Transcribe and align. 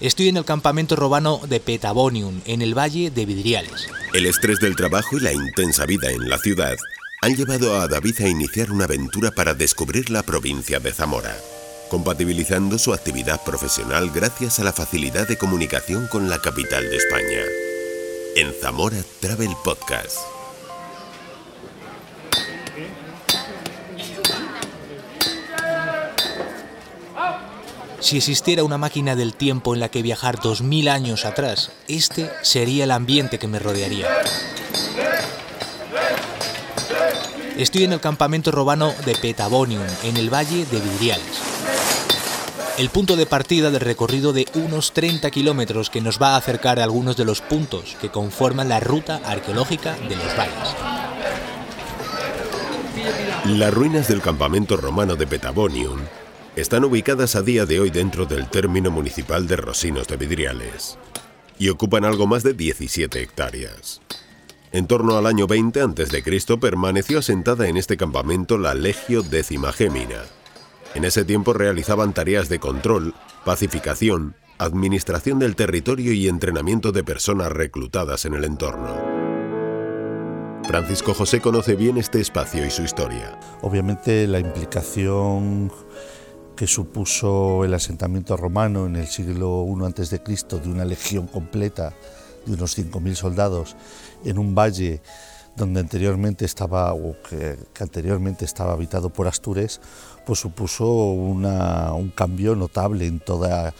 Estoy 0.00 0.28
en 0.28 0.36
el 0.36 0.44
campamento 0.44 0.94
robano 0.94 1.40
de 1.48 1.58
Petabonium, 1.58 2.42
en 2.44 2.60
el 2.60 2.76
valle 2.76 3.10
de 3.10 3.24
Vidriales. 3.24 3.88
El 4.12 4.26
estrés 4.26 4.58
del 4.60 4.76
trabajo 4.76 5.16
y 5.16 5.20
la 5.20 5.32
intensa 5.32 5.86
vida 5.86 6.10
en 6.10 6.28
la 6.28 6.36
ciudad 6.36 6.76
han 7.22 7.34
llevado 7.34 7.80
a 7.80 7.88
David 7.88 8.20
a 8.20 8.28
iniciar 8.28 8.70
una 8.70 8.84
aventura 8.84 9.30
para 9.30 9.54
descubrir 9.54 10.10
la 10.10 10.22
provincia 10.22 10.80
de 10.80 10.92
Zamora, 10.92 11.34
compatibilizando 11.88 12.78
su 12.78 12.92
actividad 12.92 13.42
profesional 13.42 14.10
gracias 14.14 14.60
a 14.60 14.64
la 14.64 14.74
facilidad 14.74 15.26
de 15.26 15.38
comunicación 15.38 16.08
con 16.08 16.28
la 16.28 16.42
capital 16.42 16.84
de 16.90 16.96
España. 16.96 17.40
En 18.36 18.52
Zamora 18.60 18.98
Travel 19.20 19.56
Podcast. 19.64 20.35
Si 28.06 28.18
existiera 28.18 28.62
una 28.62 28.78
máquina 28.78 29.16
del 29.16 29.34
tiempo 29.34 29.74
en 29.74 29.80
la 29.80 29.88
que 29.88 30.00
viajar 30.00 30.38
2000 30.40 30.88
años 30.90 31.24
atrás, 31.24 31.72
este 31.88 32.30
sería 32.40 32.84
el 32.84 32.92
ambiente 32.92 33.40
que 33.40 33.48
me 33.48 33.58
rodearía. 33.58 34.06
Estoy 37.56 37.82
en 37.82 37.92
el 37.92 37.98
campamento 37.98 38.52
robano 38.52 38.94
de 39.04 39.16
Petabonium, 39.16 39.82
en 40.04 40.16
el 40.18 40.32
valle 40.32 40.64
de 40.66 40.78
Vidriales. 40.78 41.42
El 42.78 42.90
punto 42.90 43.16
de 43.16 43.26
partida 43.26 43.72
del 43.72 43.80
recorrido 43.80 44.32
de 44.32 44.46
unos 44.54 44.92
30 44.92 45.28
kilómetros 45.32 45.90
que 45.90 46.00
nos 46.00 46.22
va 46.22 46.34
a 46.34 46.36
acercar 46.36 46.78
a 46.78 46.84
algunos 46.84 47.16
de 47.16 47.24
los 47.24 47.40
puntos 47.40 47.96
que 48.00 48.10
conforman 48.10 48.68
la 48.68 48.78
ruta 48.78 49.20
arqueológica 49.24 49.96
de 50.08 50.14
los 50.14 50.36
valles. 50.36 50.76
Las 53.46 53.74
ruinas 53.74 54.06
del 54.06 54.22
campamento 54.22 54.76
romano 54.76 55.16
de 55.16 55.26
Petabonium 55.26 55.98
están 56.56 56.84
ubicadas 56.84 57.36
a 57.36 57.42
día 57.42 57.66
de 57.66 57.80
hoy 57.80 57.90
dentro 57.90 58.24
del 58.24 58.48
término 58.48 58.90
municipal 58.90 59.46
de 59.46 59.56
Rosinos 59.56 60.08
de 60.08 60.16
Vidriales 60.16 60.98
y 61.58 61.68
ocupan 61.68 62.06
algo 62.06 62.26
más 62.26 62.42
de 62.42 62.54
17 62.54 63.20
hectáreas. 63.20 64.00
En 64.72 64.86
torno 64.86 65.18
al 65.18 65.26
año 65.26 65.46
20 65.46 65.82
a.C. 65.82 66.56
permaneció 66.58 67.18
asentada 67.18 67.68
en 67.68 67.76
este 67.76 67.98
campamento 67.98 68.56
la 68.56 68.74
Legio 68.74 69.22
Décima 69.22 69.70
Gémina. 69.70 70.22
En 70.94 71.04
ese 71.04 71.26
tiempo 71.26 71.52
realizaban 71.52 72.14
tareas 72.14 72.48
de 72.48 72.58
control, 72.58 73.14
pacificación, 73.44 74.34
administración 74.56 75.38
del 75.38 75.56
territorio 75.56 76.14
y 76.14 76.26
entrenamiento 76.26 76.90
de 76.90 77.04
personas 77.04 77.52
reclutadas 77.52 78.24
en 78.24 78.34
el 78.34 78.44
entorno. 78.44 79.16
Francisco 80.66 81.14
José 81.14 81.40
conoce 81.40 81.76
bien 81.76 81.96
este 81.96 82.20
espacio 82.20 82.66
y 82.66 82.70
su 82.70 82.82
historia. 82.82 83.38
Obviamente 83.60 84.26
la 84.26 84.40
implicación 84.40 85.70
que 86.56 86.66
supuso 86.66 87.64
el 87.64 87.74
asentamiento 87.74 88.36
romano 88.36 88.86
en 88.86 88.96
el 88.96 89.06
siglo 89.06 89.66
I 89.68 89.84
a.C. 89.84 90.20
de 90.58 90.68
una 90.70 90.86
legión 90.86 91.26
completa 91.26 91.92
de 92.46 92.54
unos 92.54 92.78
5.000 92.78 93.14
soldados 93.14 93.76
en 94.24 94.38
un 94.38 94.54
valle 94.54 95.02
donde 95.54 95.80
anteriormente 95.80 96.44
estaba 96.44 96.94
o 96.94 97.16
que, 97.28 97.58
anteriormente 97.78 98.44
estaba 98.44 98.72
habitado 98.72 99.10
por 99.10 99.28
Astures, 99.28 99.80
pues 100.24 100.38
supuso 100.40 100.86
un 100.86 102.12
cambio 102.14 102.54
notable 102.56 103.06
en 103.06 103.20
toda 103.20 103.74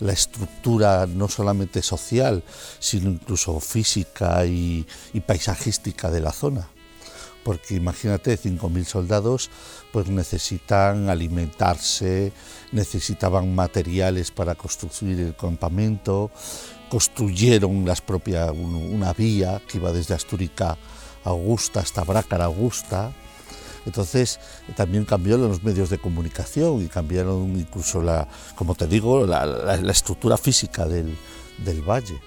la 0.00 0.12
estructura 0.12 1.06
no 1.06 1.28
solamente 1.28 1.80
social, 1.80 2.42
sino 2.80 3.10
incluso 3.10 3.60
física 3.60 4.44
y 4.44 4.84
paisajística 5.26 6.10
de 6.10 6.20
la 6.20 6.32
zona 6.32 6.68
porque 7.46 7.76
imagínate, 7.76 8.36
5.000 8.36 8.84
soldados 8.84 9.50
pues 9.92 10.08
necesitan 10.08 11.08
alimentarse, 11.08 12.32
necesitaban 12.72 13.54
materiales 13.54 14.32
para 14.32 14.56
construir 14.56 15.20
el 15.20 15.36
campamento, 15.36 16.32
construyeron 16.88 17.86
las 17.86 18.00
propias, 18.00 18.50
una 18.50 19.12
vía 19.12 19.62
que 19.68 19.78
iba 19.78 19.92
desde 19.92 20.14
Astúrica 20.14 20.76
Augusta 21.22 21.78
hasta 21.78 22.02
Brácara 22.02 22.46
Augusta, 22.46 23.12
entonces 23.86 24.40
también 24.74 25.04
cambiaron 25.04 25.46
los 25.46 25.62
medios 25.62 25.88
de 25.88 25.98
comunicación 25.98 26.82
y 26.82 26.88
cambiaron 26.88 27.56
incluso 27.56 28.02
la, 28.02 28.26
como 28.56 28.74
te 28.74 28.88
digo, 28.88 29.24
la, 29.24 29.76
estructura 29.88 30.36
física 30.36 30.84
del 30.84 31.16
valle. 31.88 32.20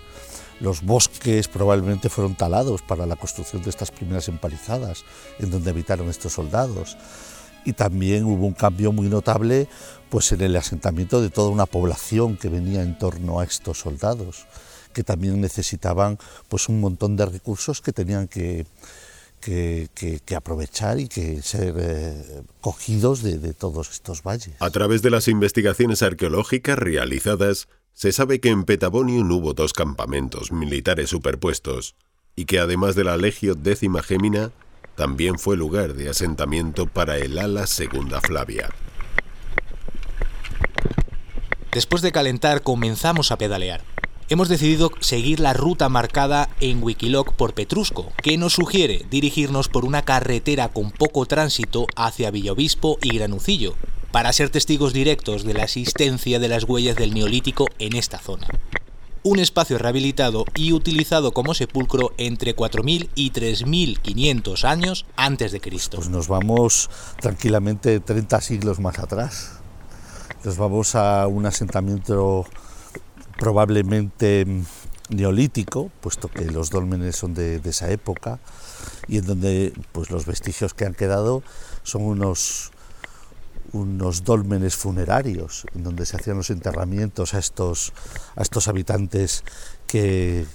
Los 0.60 0.82
bosques 0.82 1.48
probablemente 1.48 2.10
fueron 2.10 2.36
talados 2.36 2.82
para 2.82 3.06
la 3.06 3.16
construcción 3.16 3.62
de 3.64 3.70
estas 3.70 3.92
primeras 3.92 4.28
empalizadas 4.28 5.06
en 5.40 5.52
donde 5.52 5.70
habitaron 5.70 6.10
estos 6.10 6.34
soldados. 6.34 6.98
Y 7.66 7.74
también 7.74 8.26
hubo 8.26 8.46
un 8.46 8.54
cambio 8.54 8.92
muy 8.92 9.08
notable 9.08 9.68
pues, 10.10 10.32
en 10.32 10.42
el 10.42 10.56
asentamiento 10.56 11.22
de 11.22 11.30
toda 11.30 11.50
una 11.50 11.66
población 11.66 12.36
que 12.36 12.50
venía 12.50 12.82
en 12.82 12.98
torno 12.98 13.40
a 13.40 13.44
estos 13.44 13.80
soldados, 13.80 14.48
que 14.94 15.04
también 15.04 15.40
necesitaban 15.40 16.18
pues, 16.48 16.68
un 16.68 16.82
montón 16.82 17.16
de 17.16 17.26
recursos 17.26 17.82
que 17.82 17.94
tenían 17.94 18.28
que, 18.28 18.66
que, 19.40 20.36
aprovechar 20.36 21.00
y 21.00 21.08
que 21.08 21.42
ser 21.42 21.76
eh, 21.78 22.42
cogidos 22.60 23.24
de, 23.24 23.40
de, 23.40 23.54
todos 23.54 23.92
estos 23.92 24.24
valles. 24.24 24.56
A 24.60 24.70
través 24.70 25.02
de 25.02 25.10
las 25.10 25.28
investigaciones 25.28 26.02
arqueológicas 26.02 26.78
realizadas, 26.78 27.68
se 27.94 28.12
sabe 28.12 28.40
que 28.40 28.50
en 28.50 28.64
Petabonium 28.64 29.32
hubo 29.32 29.54
dos 29.54 29.74
campamentos 29.74 30.52
militares 30.52 31.10
superpuestos 31.10 31.96
y 32.36 32.46
que 32.46 32.60
además 32.60 32.96
de 32.96 33.04
la 33.04 33.18
Legio 33.18 33.56
décima 33.56 34.02
Gémina, 34.02 34.52
también 34.96 35.40
fue 35.40 35.58
lugar 35.58 35.94
de 35.94 36.10
asentamiento 36.10 36.86
para 36.86 37.18
el 37.18 37.38
ala 37.38 37.68
segunda 37.68 38.22
Flavia. 38.22 38.70
Después 41.72 42.02
de 42.02 42.12
calentar 42.12 42.64
comenzamos 42.64 43.32
a 43.32 43.38
pedalear. 43.38 43.82
Hemos 44.30 44.48
decidido 44.48 44.92
seguir 45.00 45.40
la 45.40 45.54
ruta 45.54 45.90
marcada 45.90 46.50
en 46.60 46.84
Wikiloc 46.84 47.34
por 47.34 47.54
Petrusco, 47.54 48.12
que 48.22 48.38
nos 48.38 48.54
sugiere 48.54 49.06
dirigirnos 49.10 49.70
por 49.70 49.86
una 49.86 50.04
carretera 50.04 50.70
con 50.70 50.92
poco 50.92 51.26
tránsito 51.26 51.88
hacia 51.96 52.30
Villaobispo 52.30 53.00
y 53.02 53.18
Granucillo, 53.18 53.76
para 54.12 54.34
ser 54.34 54.50
testigos 54.50 54.94
directos 54.94 55.44
de 55.44 55.54
la 55.54 55.64
existencia 55.64 56.40
de 56.40 56.48
las 56.48 56.64
huellas 56.64 56.96
del 56.96 57.14
Neolítico 57.14 57.68
en 57.80 57.96
esta 57.96 58.18
zona. 58.18 58.48
Un 59.22 59.40
espacio 59.40 59.78
rehabilitado 59.78 60.46
y 60.56 60.72
utilizado 60.72 61.34
como 61.34 61.54
sepulcro 61.54 62.14
entre 62.18 62.56
4.000 62.56 63.10
y 63.16 63.32
3.500 63.32 64.64
años 64.64 65.06
antes 65.18 65.52
de 65.52 65.60
Cristo. 65.60 65.98
Pues 65.98 66.10
nos 66.10 66.28
vamos 66.28 66.90
tranquilamente 67.20 68.00
30 68.00 68.42
siglos 68.42 68.80
más 68.80 68.98
atrás. 68.98 69.60
Nos 70.44 70.58
vamos 70.58 70.96
a 70.96 71.28
un 71.28 71.46
asentamiento 71.46 72.46
probablemente 73.38 74.46
neolítico, 75.10 75.92
puesto 76.02 76.30
que 76.30 76.46
los 76.46 76.70
dólmenes 76.70 77.16
son 77.16 77.34
de, 77.34 77.60
de, 77.60 77.70
esa 77.72 77.90
época, 77.90 78.40
y 79.08 79.18
en 79.18 79.26
donde 79.26 79.74
pues, 79.92 80.12
los 80.12 80.26
vestigios 80.26 80.74
que 80.74 80.86
han 80.86 80.94
quedado 80.94 81.44
son 81.84 82.04
unos, 82.04 82.72
unos 83.72 84.24
dólmenes 84.24 84.76
funerarios 84.76 85.66
donde 85.74 86.06
se 86.06 86.18
hacían 86.18 86.38
los 86.38 86.50
enterramientos 86.50 87.34
a 87.34 87.40
estos, 87.40 87.94
a 88.36 88.42
estos 88.42 88.68
habitantes 88.68 89.44
que, 89.86 90.46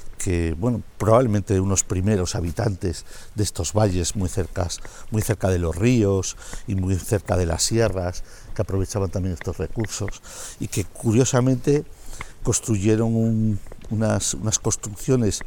bueno, 0.58 0.82
probablemente 0.97 1.58
unos 1.58 1.82
primeros 1.82 2.34
habitantes 2.34 3.04
de 3.34 3.42
estos 3.42 3.72
valles 3.72 4.14
muy, 4.14 4.28
cercas, 4.28 4.80
muy 5.10 5.22
cerca 5.22 5.48
de 5.48 5.58
los 5.58 5.75
ríos 5.75 6.36
y 6.66 6.76
muy 6.76 6.97
cerca 6.97 7.36
de 7.36 7.47
las 7.47 7.62
sierras, 7.62 8.22
que 8.54 8.62
aprovechaban 8.62 9.10
también 9.10 9.34
estos 9.34 9.58
recursos 9.58 10.22
y 10.60 10.69
que 10.69 10.84
curiosamente 10.84 11.84
construyeron 12.44 13.58
unas, 13.91 14.34
unas 14.34 14.58
construcciones 14.58 15.41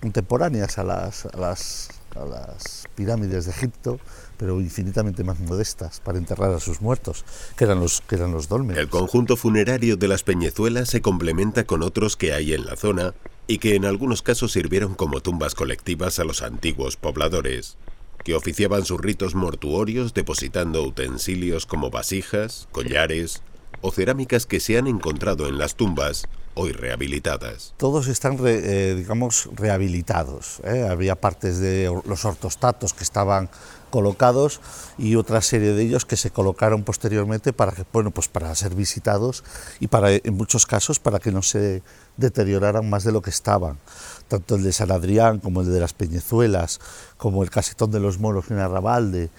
contemporáneas 0.00 0.78
a 0.78 0.84
las, 0.84 1.26
a 1.26 1.36
las, 1.36 1.88
a 2.16 2.24
las 2.24 2.84
pirámides 2.94 3.46
de 3.46 3.50
Egipto, 3.52 3.98
pero 4.36 4.60
infinitamente 4.60 5.24
más 5.24 5.40
modestas 5.40 6.00
para 6.00 6.18
enterrar 6.18 6.52
a 6.52 6.60
sus 6.60 6.80
muertos, 6.80 7.24
que 7.56 7.64
eran 7.64 7.80
los, 7.80 8.00
que 8.02 8.16
eran 8.16 8.32
los 8.32 8.48
dólmenes. 8.48 8.82
El 8.82 8.88
conjunto 8.88 9.36
funerario 9.36 9.96
de 9.96 10.08
las 10.08 10.22
Peñezuelas 10.22 10.88
se 10.88 11.00
complementa 11.00 11.64
con 11.64 11.82
otros 11.82 12.16
que 12.16 12.32
hay 12.32 12.52
en 12.52 12.66
la 12.66 12.76
zona 12.76 13.14
y 13.46 13.58
que 13.58 13.74
en 13.74 13.84
algunos 13.84 14.22
casos 14.22 14.52
sirvieron 14.52 14.94
como 14.94 15.20
tumbas 15.20 15.54
colectivas 15.54 16.18
a 16.18 16.24
los 16.24 16.42
antiguos 16.42 16.96
pobladores, 16.96 17.76
que 18.24 18.34
oficiaban 18.34 18.84
sus 18.84 19.00
ritos 19.00 19.34
mortuorios 19.34 20.14
depositando 20.14 20.82
utensilios 20.82 21.66
como 21.66 21.90
vasijas, 21.90 22.68
collares 22.72 23.42
o 23.82 23.90
cerámicas 23.90 24.46
que 24.46 24.60
se 24.60 24.78
han 24.78 24.86
encontrado 24.86 25.46
en 25.46 25.58
las 25.58 25.74
tumbas 25.74 26.26
hoy 26.54 26.72
rehabilitadas. 26.72 27.74
Todos 27.76 28.06
están, 28.06 28.38
eh, 28.46 28.94
digamos, 28.96 29.50
rehabilitados. 29.54 30.60
¿eh? 30.64 30.86
Había 30.88 31.16
partes 31.16 31.58
de 31.58 31.92
los 32.06 32.24
ortostatos 32.24 32.94
que 32.94 33.04
estaban 33.04 33.50
colocados 33.94 34.60
y 34.98 35.14
otra 35.14 35.40
serie 35.40 35.72
de 35.72 35.84
ellos 35.84 36.04
que 36.04 36.16
se 36.16 36.32
colocaron 36.32 36.82
posteriormente 36.82 37.52
para, 37.52 37.70
que, 37.70 37.84
bueno, 37.92 38.10
pues 38.10 38.26
para 38.26 38.52
ser 38.56 38.74
visitados 38.74 39.44
y 39.78 39.86
para, 39.86 40.10
en 40.10 40.34
muchos 40.34 40.66
casos 40.66 40.98
para 40.98 41.20
que 41.20 41.30
no 41.30 41.42
se 41.42 41.80
deterioraran 42.16 42.90
más 42.90 43.04
de 43.04 43.12
lo 43.12 43.22
que 43.22 43.30
estaban. 43.30 43.78
Tanto 44.26 44.56
el 44.56 44.64
de 44.64 44.72
San 44.72 44.90
Adrián 44.90 45.38
como 45.38 45.60
el 45.60 45.72
de 45.72 45.78
las 45.78 45.92
Peñezuelas, 45.92 46.80
como 47.18 47.44
el 47.44 47.50
Casetón 47.50 47.92
de 47.92 48.00
los 48.00 48.18
Moros 48.18 48.50
en 48.50 48.58
Arrabalde, 48.58 49.30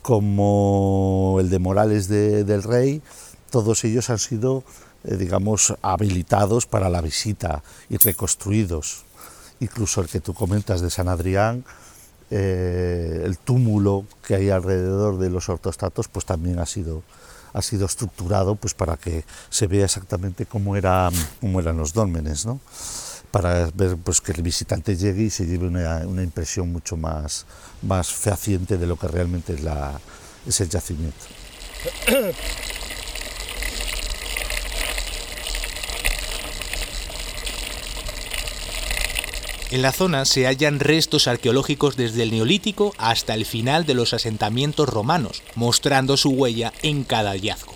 como 0.00 1.36
el 1.38 1.50
de 1.50 1.58
Morales 1.58 2.08
del 2.08 2.62
Rey, 2.62 3.02
todos 3.50 3.84
ellos 3.84 4.08
han 4.08 4.18
sido 4.18 4.64
eh, 5.04 5.16
digamos, 5.16 5.74
habilitados 5.82 6.64
para 6.64 6.88
la 6.88 7.02
visita 7.02 7.62
y 7.90 7.98
reconstruidos. 7.98 9.04
Incluso 9.60 10.00
el 10.00 10.08
que 10.08 10.20
tú 10.20 10.32
comentas 10.32 10.80
de 10.80 10.88
San 10.88 11.08
Adrián, 11.08 11.64
eh, 12.30 12.89
el 13.30 13.38
túmulo 13.38 14.04
que 14.26 14.34
hay 14.34 14.50
alrededor 14.50 15.18
de 15.18 15.30
los 15.30 15.48
ortostatos, 15.48 16.08
pues 16.08 16.26
también 16.26 16.58
ha 16.58 16.66
sido, 16.66 17.02
ha 17.52 17.62
sido 17.62 17.86
estructurado 17.86 18.56
pues 18.56 18.74
para 18.74 18.96
que 18.96 19.24
se 19.48 19.66
vea 19.66 19.84
exactamente 19.84 20.46
cómo, 20.46 20.76
era, 20.76 21.10
cómo 21.40 21.60
eran 21.60 21.78
los 21.78 21.92
dólmenes, 21.92 22.46
¿no? 22.46 22.60
para 23.30 23.70
ver 23.74 23.96
pues, 23.96 24.20
que 24.20 24.32
el 24.32 24.42
visitante 24.42 24.96
llegue 24.96 25.22
y 25.22 25.30
se 25.30 25.46
lleve 25.46 25.68
una, 25.68 25.98
una 26.06 26.22
impresión 26.22 26.72
mucho 26.72 26.96
más, 26.96 27.46
más 27.82 28.12
fehaciente 28.12 28.76
de 28.76 28.86
lo 28.86 28.96
que 28.96 29.08
realmente 29.08 29.54
es, 29.54 29.62
la, 29.62 29.98
es 30.46 30.60
el 30.60 30.68
yacimiento. 30.68 31.26
En 39.70 39.82
la 39.82 39.92
zona 39.92 40.24
se 40.24 40.46
hallan 40.46 40.80
restos 40.80 41.28
arqueológicos 41.28 41.96
desde 41.96 42.24
el 42.24 42.32
Neolítico 42.32 42.92
hasta 42.98 43.34
el 43.34 43.46
final 43.46 43.86
de 43.86 43.94
los 43.94 44.12
asentamientos 44.12 44.88
romanos, 44.88 45.44
mostrando 45.54 46.16
su 46.16 46.30
huella 46.30 46.72
en 46.82 47.04
cada 47.04 47.30
hallazgo. 47.30 47.74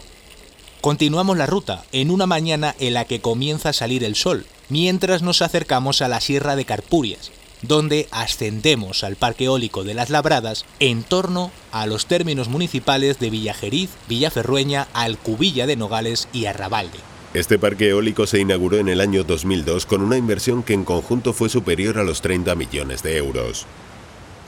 Continuamos 0.81 1.37
la 1.37 1.47
ruta 1.47 1.85
en 1.93 2.11
una 2.11 2.27
mañana 2.27 2.75
en 2.81 2.95
la 2.95 3.05
que 3.05 3.21
comienza 3.21 3.69
a 3.69 3.73
salir 3.73 4.03
el 4.03 4.17
sol, 4.17 4.45
mientras 4.69 5.23
nos 5.23 5.41
acercamos 5.41 6.03
a 6.03 6.09
la 6.09 6.21
Sierra 6.21 6.57
de 6.57 6.65
Carpurias, 6.65 7.31
donde 7.63 8.09
ascendemos 8.11 9.05
al 9.05 9.15
Parque 9.15 9.45
Eólico 9.45 9.85
de 9.85 9.95
las 9.95 10.11
Labradas 10.11 10.65
en 10.81 11.05
torno 11.05 11.53
a 11.71 11.87
los 11.87 12.07
términos 12.07 12.49
municipales 12.49 13.21
de 13.21 13.31
Villajeriz, 13.31 13.91
Villaferrueña, 14.09 14.89
Alcubilla 14.95 15.69
de 15.69 15.77
Nogales 15.77 16.29
y 16.33 16.47
Arrabalde. 16.47 17.14
Este 17.35 17.59
parque 17.59 17.89
eólico 17.89 18.29
se 18.29 18.39
inauguró 18.39 18.77
en 18.77 18.89
el 18.89 19.01
año 19.01 19.25
2002 19.25 19.87
con 19.87 20.03
una 20.03 20.17
inversión 20.17 20.63
que 20.63 20.73
en 20.73 20.85
conjunto 20.85 21.33
fue 21.33 21.49
superior 21.49 21.99
a 21.99 22.05
los 22.05 22.23
30 22.23 22.55
millones 22.55 23.03
de 23.03 23.17
euros. 23.17 23.67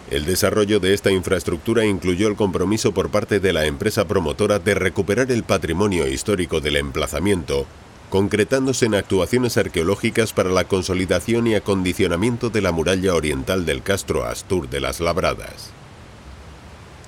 El 0.08 0.24
desarrollo 0.24 0.78
de 0.78 0.94
esta 0.94 1.10
infraestructura 1.10 1.84
incluyó 1.84 2.28
el 2.28 2.36
compromiso 2.36 2.92
por 2.92 3.10
parte 3.10 3.40
de 3.40 3.52
la 3.52 3.66
empresa 3.66 4.06
promotora 4.06 4.60
de 4.60 4.76
recuperar 4.76 5.32
el 5.32 5.42
patrimonio 5.42 6.06
histórico 6.06 6.60
del 6.60 6.76
emplazamiento, 6.76 7.66
concretándose 8.08 8.86
en 8.86 8.94
actuaciones 8.94 9.56
arqueológicas 9.56 10.32
para 10.32 10.50
la 10.50 10.62
consolidación 10.62 11.48
y 11.48 11.56
acondicionamiento 11.56 12.50
de 12.50 12.60
la 12.60 12.70
muralla 12.70 13.16
oriental 13.16 13.66
del 13.66 13.82
Castro 13.82 14.24
Astur 14.24 14.70
de 14.70 14.78
las 14.78 15.00
Labradas. 15.00 15.70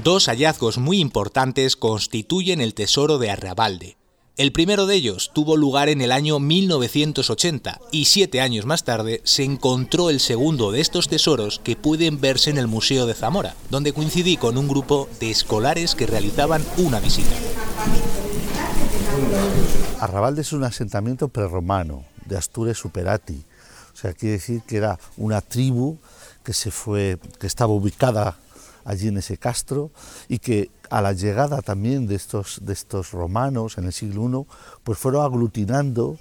Dos 0.03 0.27
hallazgos 0.27 0.79
muy 0.79 0.99
importantes 0.99 1.77
constituyen 1.77 2.61
el 2.61 2.75
tesoro 2.75 3.19
de 3.19 3.31
Arrabalde, 3.31 3.98
el 4.39 4.53
primero 4.53 4.87
de 4.87 4.95
ellos 4.95 5.33
tuvo 5.35 5.57
lugar 5.57 5.89
en 5.89 6.01
el 6.01 6.13
año 6.13 6.39
1980 6.39 7.81
y 7.91 8.05
siete 8.05 8.41
años 8.41 8.67
más 8.67 8.85
tarde 8.85 9.21
se 9.25 9.43
encontró 9.43 10.11
el 10.11 10.21
segundo 10.21 10.71
de 10.71 10.81
estos 10.81 11.09
tesoros 11.09 11.59
que 11.59 11.75
pueden 11.75 12.21
verse 12.21 12.51
en 12.51 12.59
el 12.59 12.69
Museo 12.69 13.07
de 13.07 13.15
Zamora, 13.15 13.57
donde 13.69 13.93
coincidí 13.93 14.37
con 14.37 14.57
un 14.57 14.69
grupo 14.69 15.09
de 15.19 15.33
escolares 15.33 15.97
que 15.97 16.07
realizaban 16.07 16.65
una 16.77 17.01
visita. 17.01 17.35
Arrabalde 19.99 20.43
es 20.43 20.53
un 20.53 20.63
asentamiento 20.63 21.27
prerromano 21.27 22.05
de 22.25 22.37
Astures 22.37 22.79
Superati, 22.79 23.43
o 23.93 23.97
sea, 23.97 24.13
quiere 24.13 24.35
decir 24.35 24.63
que 24.63 24.77
era 24.77 25.01
una 25.17 25.41
tribu 25.41 25.99
que 26.45 26.53
se 26.53 26.71
fue, 26.71 27.19
que 27.41 27.49
estaba 27.49 27.73
ubicada 27.73 28.37
allí 28.89 29.09
en 29.09 29.19
ese 29.19 29.37
castro 29.37 29.91
y 30.29 30.39
que 30.39 30.71
a 30.89 31.03
la 31.03 31.13
llegada 31.13 31.61
también 31.61 32.07
de 32.07 32.15
estos, 32.15 32.61
de 32.63 32.73
estos 32.73 33.13
romanos 33.13 33.77
en 33.77 33.85
el 33.85 33.93
siglo 33.93 34.27
I, 34.27 34.47
pues 34.83 34.99
fueron 34.99 35.25
aglutinando 35.25 36.19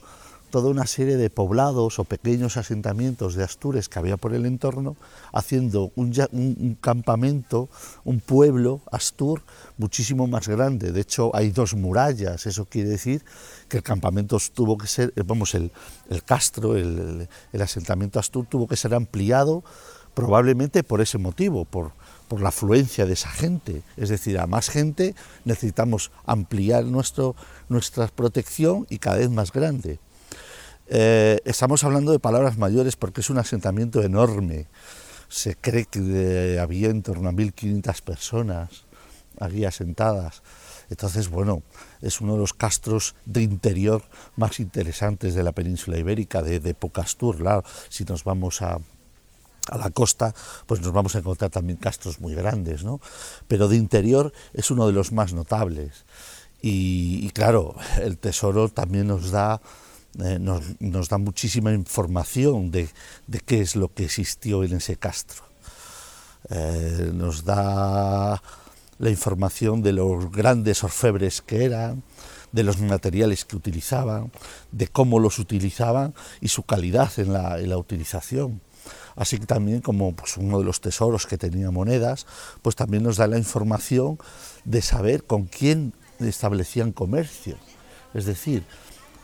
toda 0.50 0.70
una 0.70 0.86
serie 0.86 1.18
de 1.18 1.30
poblados 1.30 2.00
o 2.00 2.04
pequeños 2.04 2.58
asentamientos 2.58 3.36
de 3.36 3.44
Astures 3.44 3.90
que 3.90 4.00
había 4.00 4.18
por 4.18 4.34
el 4.34 4.46
entorno, 4.46 4.96
haciendo 5.34 5.92
un, 5.96 6.14
un, 6.32 6.78
campamento, 6.80 7.70
un 8.06 8.20
pueblo, 8.20 8.82
Astur, 8.92 9.44
muchísimo 9.78 10.28
más 10.28 10.48
grande. 10.48 10.92
De 10.92 11.02
hecho, 11.02 11.36
hay 11.36 11.52
dos 11.52 11.74
murallas, 11.74 12.46
eso 12.46 12.66
quiere 12.66 12.90
decir 12.90 13.24
que 13.68 13.78
el 13.78 13.84
campamento 13.84 14.38
tuvo 14.54 14.78
que 14.78 14.88
ser, 14.88 15.14
vamos, 15.26 15.54
el, 15.54 15.72
el 16.10 16.24
castro, 16.24 16.78
el, 16.78 17.28
el 17.52 17.62
asentamiento 17.62 18.20
Astur 18.20 18.46
tuvo 18.46 18.68
que 18.68 18.78
ser 18.78 18.94
ampliado 18.94 19.64
probablemente 20.14 20.82
por 20.82 21.02
ese 21.02 21.18
motivo, 21.18 21.66
por, 21.66 21.92
por 22.28 22.42
la 22.42 22.50
afluencia 22.50 23.06
de 23.06 23.14
esa 23.14 23.30
gente. 23.30 23.82
Es 23.96 24.10
decir, 24.10 24.40
a 24.40 24.48
más 24.48 24.70
gente 24.70 25.16
necesitamos 25.46 26.12
ampliar 26.26 26.86
nuestro, 26.86 27.36
nuestra 27.70 28.08
protección 28.08 28.86
y 28.90 29.00
cada 29.00 29.18
vez 29.18 29.30
más 29.30 29.52
grande. 29.52 30.00
Eh, 30.88 31.40
estamos 31.44 31.84
hablando 31.84 32.12
de 32.12 32.20
palabras 32.20 32.58
mayores 32.58 32.96
porque 32.96 33.22
es 33.22 33.30
un 33.30 33.38
asentamiento 33.38 34.02
enorme. 34.02 34.68
Se 35.28 35.56
cree 35.56 35.86
que 35.86 36.58
había 36.62 36.90
en 36.90 37.04
torno 37.04 37.30
a 37.30 37.34
1.500 37.34 38.02
personas 38.02 38.86
aquí 39.40 39.66
asentadas. 39.66 40.42
Entonces, 40.90 41.30
bueno, 41.30 41.64
es 42.02 42.22
uno 42.22 42.34
de 42.34 42.40
los 42.40 42.54
castros 42.54 43.16
de 43.26 43.42
interior 43.42 44.04
más 44.38 44.60
interesantes 44.62 45.36
de 45.36 45.44
la 45.44 45.52
península 45.52 45.98
ibérica, 45.98 46.42
de, 46.42 46.62
de 46.62 46.74
Pocastur. 46.74 47.38
si 47.90 48.06
nos 48.06 48.24
vamos 48.24 48.62
a, 48.62 48.80
a 49.70 49.78
la 49.78 49.90
costa, 49.92 50.34
pues 50.66 50.82
nos 50.82 50.92
vamos 50.92 51.16
a 51.16 51.20
encontrar 51.20 51.52
también 51.52 51.78
castros 51.78 52.20
muy 52.20 52.36
grandes, 52.36 52.84
¿no? 52.84 53.00
Pero 53.48 53.68
de 53.68 53.78
interior 53.78 54.34
es 54.54 54.72
uno 54.72 54.88
de 54.88 54.94
los 54.94 55.12
más 55.12 55.34
notables. 55.34 56.06
Y, 56.62 57.30
claro, 57.32 57.76
el 58.02 58.18
tesoro 58.18 58.70
también 58.70 59.08
nos 59.08 59.32
da, 59.32 59.62
eh, 60.24 60.40
nos, 60.40 61.10
da 61.10 61.18
muchísima 61.18 61.72
información 61.72 62.72
de, 62.72 62.90
qué 63.46 63.62
es 63.62 63.76
lo 63.76 63.94
que 63.94 64.06
existió 64.06 64.64
en 64.64 64.74
ese 64.74 64.98
castro. 64.98 65.44
Eh, 66.50 67.12
nos 67.14 67.44
da 67.44 68.42
la 69.00 69.10
información 69.10 69.84
de 69.84 69.94
los 69.94 70.32
grandes 70.32 70.84
orfebres 70.84 71.42
que 71.42 71.66
eran, 71.66 72.04
de 72.52 72.64
los 72.64 72.80
materiales 72.80 73.46
que 73.46 73.56
utilizaban, 73.56 74.32
de 74.72 74.88
cómo 74.88 75.20
los 75.20 75.38
utilizaban 75.38 76.16
y 76.42 76.48
su 76.48 76.64
calidad 76.64 77.12
en 77.18 77.34
la, 77.34 77.60
en 77.60 77.70
la 77.70 77.78
utilización 77.78 78.62
así 79.18 79.40
que 79.40 79.46
también 79.46 79.82
como 79.82 80.16
pues, 80.16 80.38
uno 80.38 80.60
de 80.60 80.66
los 80.66 80.80
tesoros 80.80 81.28
que 81.28 81.38
tenía 81.38 81.72
monedas, 81.72 82.26
pues 82.62 82.76
también 82.76 83.04
nos 83.04 83.18
da 83.18 83.28
la 83.28 83.38
información 83.38 84.18
de 84.64 84.82
saber 84.82 85.26
con 85.26 85.46
quién 85.46 85.94
establecían 86.20 86.94
comercio. 86.94 87.58
Es 88.14 88.26
decir, 88.26 88.64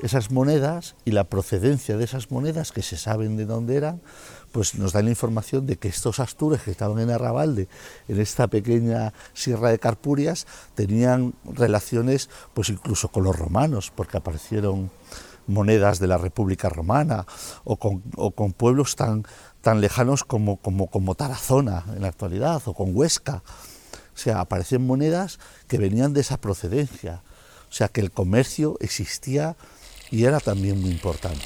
esas 0.02 0.32
monedas 0.32 0.96
y 1.06 1.12
la 1.12 1.24
procedencia 1.26 1.96
de 1.98 2.04
esas 2.04 2.32
monedas, 2.32 2.72
que 2.72 2.82
se 2.82 2.98
saben 2.98 3.38
de 3.38 3.46
dónde 3.46 3.78
eran, 3.78 4.02
pues 4.52 4.76
nos 4.76 4.94
da 4.94 5.02
la 5.02 5.10
información 5.10 5.66
de 5.66 5.78
que 5.78 5.88
estos 5.88 6.20
astures 6.20 6.62
que 6.62 6.72
estaban 6.72 7.00
en 7.00 7.10
Arrabalde, 7.10 7.68
en 8.08 8.20
esta 8.20 8.48
pequeña 8.48 9.14
sierra 9.34 9.70
de 9.70 9.80
Carpurias, 9.80 10.46
tenían 10.76 11.34
relaciones 11.46 12.30
pues 12.54 12.70
incluso 12.70 13.10
con 13.10 13.24
los 13.24 13.38
romanos, 13.38 13.92
porque 13.96 14.18
aparecieron 14.18 14.92
monedas 15.48 16.00
de 16.00 16.08
la 16.08 16.18
República 16.18 16.70
Romana 16.70 17.26
o 17.64 17.78
con, 17.78 18.04
o 18.16 18.32
con 18.32 18.54
pueblos 18.54 18.96
tan, 18.96 19.26
tan 19.64 19.80
lejanos 19.80 20.26
como, 20.26 20.58
como, 20.58 20.88
como 20.88 21.16
Tarazona 21.16 21.86
en 21.96 22.02
la 22.02 22.10
actualidad 22.10 22.62
o 22.66 22.74
con 22.74 22.96
Huesca. 22.96 23.42
O 24.14 24.18
sea, 24.18 24.42
aparecen 24.42 24.86
monedas 24.86 25.40
que 25.68 25.78
venían 25.78 26.14
de 26.14 26.20
esa 26.20 26.38
procedencia. 26.38 27.22
O 27.70 27.74
sea, 27.74 27.88
que 27.88 28.02
el 28.02 28.12
comercio 28.12 28.78
existía 28.82 29.56
y 30.12 30.26
era 30.26 30.42
también 30.42 30.82
muy 30.82 30.92
importante. 30.92 31.46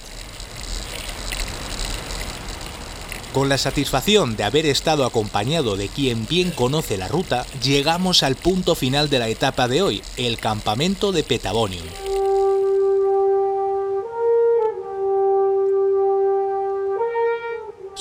Con 3.34 3.50
la 3.50 3.60
satisfacción 3.60 4.36
de 4.36 4.46
haber 4.46 4.66
estado 4.66 5.06
acompañado 5.06 5.78
de 5.78 5.88
quien 5.88 6.26
bien 6.26 6.50
conoce 6.50 6.98
la 6.98 7.08
ruta, 7.08 7.46
llegamos 7.62 8.24
al 8.24 8.36
punto 8.36 8.74
final 8.74 9.12
de 9.12 9.20
la 9.20 9.30
etapa 9.30 9.68
de 9.68 9.84
hoy, 9.84 10.02
el 10.18 10.40
campamento 10.40 11.12
de 11.12 11.24
Petabonium. 11.24 12.07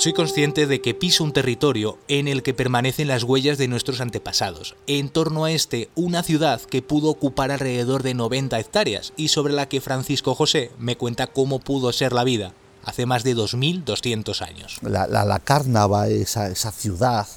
Soy 0.07 0.13
consciente 0.13 0.67
de 0.67 0.79
que 0.79 0.93
piso 0.93 1.25
un 1.25 1.33
territorio 1.33 1.97
en 2.07 2.29
el 2.29 2.41
que 2.41 2.53
permanecen 2.53 3.09
las 3.09 3.23
huellas 3.23 3.57
de 3.57 3.67
nuestros 3.67 3.99
antepasados. 3.99 4.77
En 4.87 5.09
torno 5.09 5.43
a 5.43 5.51
este, 5.51 5.89
una 5.95 6.23
ciudad 6.23 6.61
que 6.61 6.81
pudo 6.81 7.09
ocupar 7.09 7.51
alrededor 7.51 8.03
de 8.03 8.13
90 8.13 8.57
hectáreas 8.57 9.11
y 9.17 9.27
sobre 9.27 9.51
la 9.51 9.67
que 9.67 9.81
Francisco 9.81 10.33
José 10.33 10.71
me 10.79 10.95
cuenta 10.95 11.27
cómo 11.27 11.59
pudo 11.59 11.91
ser 11.91 12.13
la 12.13 12.23
vida 12.23 12.53
hace 12.85 13.05
más 13.05 13.25
de 13.25 13.35
2.200 13.35 14.41
años. 14.47 14.77
La, 14.81 15.07
la, 15.07 15.39
Cárnava, 15.39 16.07
esa, 16.07 16.47
esa 16.47 16.71
ciudad 16.71 17.27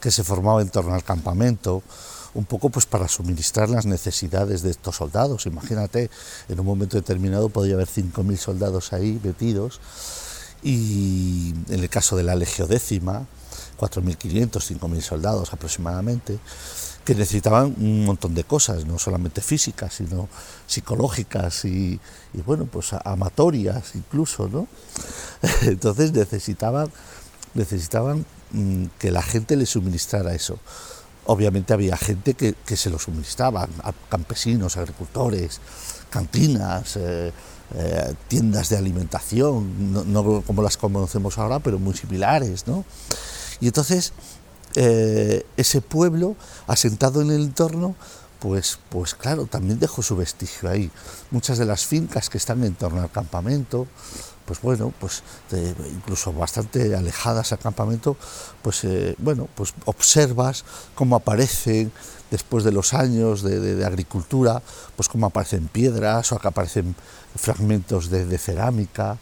que 0.00 0.12
se 0.12 0.22
formaba 0.22 0.62
en 0.62 0.68
torno 0.68 0.94
al 0.94 1.02
campamento, 1.02 1.82
un 2.34 2.44
poco 2.44 2.70
pues 2.70 2.86
para 2.86 3.08
suministrar 3.08 3.68
las 3.68 3.84
necesidades 3.84 4.62
de 4.62 4.70
estos 4.70 4.94
soldados. 4.94 5.46
Imagínate, 5.46 6.08
en 6.48 6.60
un 6.60 6.66
momento 6.66 6.96
determinado 6.96 7.48
podría 7.48 7.74
haber 7.74 7.88
5.000 7.88 8.36
soldados 8.36 8.92
ahí 8.92 9.18
metidos 9.24 9.80
y 10.62 11.54
en 11.68 11.80
el 11.80 11.88
caso 11.88 12.16
de 12.16 12.22
la 12.22 12.34
Legio 12.34 12.66
Décima, 12.66 13.26
4.500, 13.78 14.78
5.000 14.78 15.00
soldados 15.00 15.52
aproximadamente, 15.52 16.38
que 17.04 17.14
necesitaban 17.14 17.74
un 17.78 18.04
montón 18.04 18.34
de 18.34 18.44
cosas, 18.44 18.84
no 18.84 18.98
solamente 18.98 19.40
físicas, 19.40 19.94
sino 19.94 20.28
psicológicas 20.66 21.64
y, 21.64 22.00
bueno, 22.46 22.66
pues 22.66 22.92
amatorias 22.92 23.96
incluso, 23.96 24.48
¿no? 24.48 24.68
Entonces 25.62 26.12
necesitaban, 26.12 26.92
necesitaban 27.54 28.24
mm, 28.52 28.84
que 28.98 29.10
la 29.10 29.22
gente 29.22 29.56
les 29.56 29.70
suministrara 29.70 30.34
eso. 30.34 30.58
Obviamente 31.26 31.72
había 31.72 31.96
gente 31.96 32.34
que, 32.34 32.76
se 32.76 32.90
lo 32.90 32.98
suministraba, 32.98 33.68
campesinos, 34.08 34.76
agricultores, 34.76 35.60
cantinas, 36.10 36.96
eh, 36.96 37.32
eh, 37.74 38.14
tiendas 38.28 38.68
de 38.68 38.76
alimentación, 38.76 40.12
no, 40.12 40.42
como 40.42 40.62
las 40.62 40.76
conocemos 40.76 41.38
ahora, 41.38 41.60
pero 41.60 41.78
muy 41.78 41.94
similares, 41.94 42.66
¿no? 42.66 42.84
Y 43.60 43.66
entonces 43.66 44.12
eh, 44.74 45.44
ese 45.56 45.80
pueblo 45.80 46.36
asentado 46.66 47.22
en 47.22 47.30
el 47.30 47.42
entorno, 47.42 47.94
pues, 48.42 48.80
pues 48.88 49.14
claro, 49.14 49.46
también 49.46 49.78
dejó 49.78 50.02
su 50.02 50.16
vestigio 50.16 50.68
ahí. 50.68 50.90
Muchas 51.30 51.58
de 51.58 51.64
las 51.64 51.86
fincas 51.86 52.28
que 52.28 52.38
están 52.38 52.64
en 52.64 52.74
torno 52.74 53.00
al 53.00 53.10
campamento, 53.10 53.86
pues 54.44 54.60
bueno, 54.60 54.92
pues 54.98 55.22
incluso 55.94 56.32
bastante 56.32 56.96
alejadas 56.96 57.52
al 57.52 57.60
campamento, 57.60 58.16
pues 58.60 58.82
eh, 58.82 59.14
bueno, 59.18 59.48
pues 59.54 59.74
observas 59.84 60.64
cómo 60.96 61.14
aparecen 61.14 61.92
después 62.32 62.64
de 62.64 62.72
los 62.72 62.94
años 62.94 63.42
de, 63.42 63.84
agricultura, 63.86 64.60
pues 64.96 65.08
cómo 65.08 65.26
aparecen 65.26 65.68
piedras 65.68 66.32
o 66.32 66.38
que 66.40 66.48
aparecen 66.48 66.96
fragmentos 67.36 68.10
de 68.10 68.38
cerámica, 68.38 69.18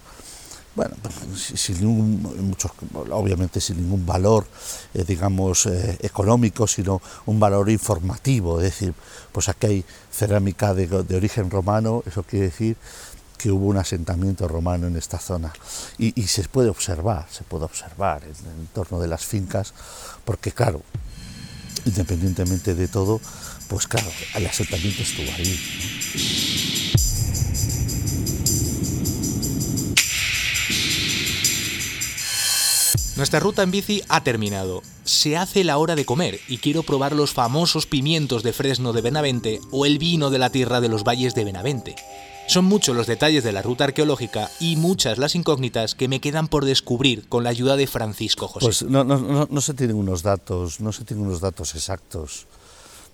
bueno, 0.74 0.94
sin 1.34 1.80
ningún, 1.80 2.56
obviamente 3.10 3.60
sin 3.60 3.78
ningún 3.78 4.06
valor, 4.06 4.46
eh, 4.94 5.04
digamos, 5.06 5.66
eh, 5.66 5.98
económico, 6.00 6.66
sino 6.66 7.02
un 7.26 7.40
valor 7.40 7.70
informativo. 7.70 8.60
Es 8.60 8.64
decir, 8.64 8.94
pues 9.32 9.48
aquí 9.48 9.66
hay 9.66 9.84
cerámica 10.12 10.72
de, 10.74 11.16
origen 11.16 11.50
romano, 11.50 12.02
eso 12.06 12.22
quiere 12.22 12.46
decir 12.46 12.76
que 13.36 13.50
hubo 13.50 13.66
un 13.66 13.78
asentamiento 13.78 14.46
romano 14.46 14.86
en 14.86 14.96
esta 14.96 15.18
zona. 15.18 15.52
Y, 15.98 16.12
se 16.26 16.44
puede 16.44 16.68
observar, 16.68 17.26
se 17.30 17.42
puede 17.42 17.64
observar 17.64 18.22
en, 18.22 18.30
el 18.30 18.60
entorno 18.60 19.00
de 19.00 19.08
las 19.08 19.24
fincas, 19.24 19.74
porque 20.24 20.52
claro, 20.52 20.82
independientemente 21.84 22.74
de 22.74 22.86
todo, 22.86 23.20
pues 23.68 23.86
claro, 23.86 24.10
el 24.34 24.46
asentamiento 24.46 25.02
estuvo 25.02 25.30
ahí. 25.32 26.79
Nuestra 33.20 33.38
ruta 33.38 33.62
en 33.62 33.70
bici 33.70 34.02
ha 34.08 34.24
terminado. 34.24 34.82
Se 35.04 35.36
hace 35.36 35.62
la 35.62 35.76
hora 35.76 35.94
de 35.94 36.06
comer 36.06 36.40
y 36.48 36.56
quiero 36.56 36.82
probar 36.82 37.14
los 37.14 37.34
famosos 37.34 37.84
pimientos 37.84 38.42
de 38.42 38.54
fresno 38.54 38.94
de 38.94 39.02
Benavente 39.02 39.60
o 39.70 39.84
el 39.84 39.98
vino 39.98 40.30
de 40.30 40.38
la 40.38 40.48
tierra 40.48 40.80
de 40.80 40.88
los 40.88 41.04
valles 41.04 41.34
de 41.34 41.44
Benavente. 41.44 41.96
Son 42.48 42.64
muchos 42.64 42.96
los 42.96 43.06
detalles 43.06 43.44
de 43.44 43.52
la 43.52 43.60
ruta 43.60 43.84
arqueológica 43.84 44.50
y 44.58 44.76
muchas 44.76 45.18
las 45.18 45.34
incógnitas 45.34 45.94
que 45.94 46.08
me 46.08 46.20
quedan 46.20 46.48
por 46.48 46.64
descubrir 46.64 47.28
con 47.28 47.44
la 47.44 47.50
ayuda 47.50 47.76
de 47.76 47.86
Francisco 47.86 48.48
José. 48.48 48.64
Pues 48.64 48.82
no, 48.84 49.04
no, 49.04 49.60
se 49.60 49.74
tienen 49.74 49.96
unos 49.96 50.22
datos, 50.22 50.80
no 50.80 50.90
se 50.90 51.04
tienen 51.04 51.26
unos 51.26 51.42
datos 51.42 51.74
exactos 51.74 52.46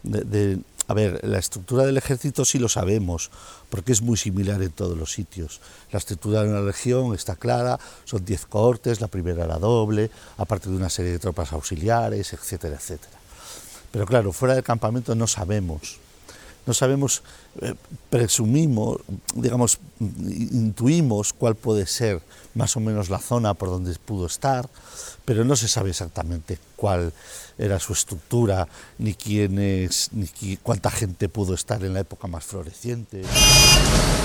de 0.04 0.60
a 0.88 0.94
ver, 0.94 1.20
la 1.24 1.38
estructura 1.38 1.84
del 1.84 1.96
ejército 1.96 2.44
sí 2.44 2.58
lo 2.58 2.68
sabemos, 2.68 3.30
porque 3.70 3.92
es 3.92 4.02
muy 4.02 4.16
similar 4.16 4.62
en 4.62 4.70
todos 4.70 4.96
los 4.96 5.12
sitios. 5.12 5.60
La 5.90 5.98
estructura 5.98 6.42
de 6.42 6.50
una 6.50 6.60
legión 6.60 7.14
está 7.14 7.36
clara, 7.36 7.78
son 8.04 8.24
10 8.24 8.46
cohortes, 8.46 9.00
la 9.00 9.08
primera 9.08 9.44
era 9.44 9.58
doble, 9.58 10.10
aparte 10.38 10.70
de 10.70 10.76
una 10.76 10.88
serie 10.88 11.12
de 11.12 11.18
tropas 11.18 11.52
auxiliares, 11.52 12.32
etcétera, 12.32 12.76
etcétera. 12.76 13.18
Pero 13.90 14.06
claro, 14.06 14.32
fuera 14.32 14.54
del 14.54 14.64
campamento 14.64 15.14
no 15.14 15.26
sabemos. 15.26 15.98
No 16.66 16.74
sabemos, 16.74 17.22
eh, 17.62 17.74
presumimos, 18.10 18.98
digamos, 19.34 19.78
intuimos 20.00 21.32
cuál 21.32 21.54
puede 21.54 21.86
ser 21.86 22.20
más 22.54 22.76
o 22.76 22.80
menos 22.80 23.08
la 23.08 23.18
zona 23.18 23.54
por 23.54 23.68
donde 23.68 23.94
pudo 23.94 24.26
estar, 24.26 24.68
pero 25.24 25.44
no 25.44 25.54
se 25.56 25.68
sabe 25.68 25.90
exactamente 25.90 26.58
cuál 26.74 27.12
era 27.58 27.78
su 27.78 27.92
estructura, 27.92 28.66
ni 28.98 29.14
quién 29.14 29.54
ni 29.54 30.56
cuánta 30.62 30.90
gente 30.90 31.28
pudo 31.28 31.54
estar 31.54 31.82
en 31.84 31.94
la 31.94 32.00
época 32.00 32.26
más 32.26 32.44
floreciente. 32.44 33.22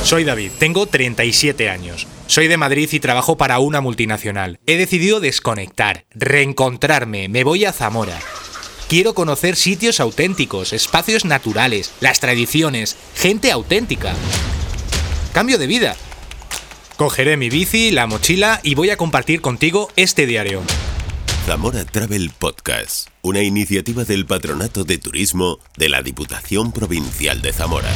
Soy 0.04 0.24
David, 0.24 0.52
tengo 0.58 0.88
37 0.88 1.70
años. 1.70 2.08
Soy 2.26 2.48
de 2.48 2.58
Madrid 2.58 2.90
y 2.92 3.00
trabajo 3.00 3.38
para 3.38 3.60
una 3.60 3.82
multinacional. 3.82 4.60
He 4.66 4.78
decidido 4.78 5.20
desconectar, 5.20 6.06
reencontrarme, 6.10 7.30
me 7.30 7.44
voy 7.44 7.66
a 7.66 7.72
Zamora. 7.72 8.20
Quiero 8.92 9.14
conocer 9.14 9.56
sitios 9.56 10.02
auténticos, 10.02 10.74
espacios 10.74 11.24
naturales, 11.24 11.94
las 12.02 12.20
tradiciones, 12.20 12.98
gente 13.16 13.50
auténtica. 13.50 14.14
Cambio 15.32 15.58
de 15.58 15.66
vida. 15.66 15.96
Cogeré 16.98 17.38
mi 17.38 17.50
bici, 17.50 17.92
la 17.92 18.06
mochila 18.06 18.60
y 18.64 18.76
voy 18.76 18.90
a 18.90 18.98
compartir 18.98 19.40
contigo 19.40 19.90
este 19.96 20.26
diario. 20.26 20.62
Zamora 21.46 21.86
Travel 21.86 22.32
Podcast, 22.38 23.08
una 23.22 23.42
iniciativa 23.42 24.04
del 24.04 24.26
Patronato 24.26 24.84
de 24.84 24.98
Turismo 24.98 25.60
de 25.78 25.88
la 25.88 26.02
Diputación 26.02 26.74
Provincial 26.74 27.42
de 27.42 27.54
Zamora. 27.54 27.94